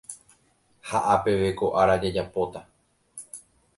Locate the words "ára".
1.81-2.01